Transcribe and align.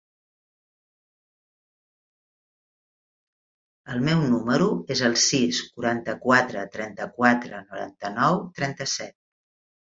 El 3.97 4.03
meu 4.09 4.25
número 4.33 4.71
es 4.97 5.05
el 5.11 5.21
sis, 5.27 5.61
quaranta-quatre, 5.77 6.67
trenta-quatre, 6.79 7.65
noranta-nou, 7.71 8.43
trenta-set. 8.61 9.19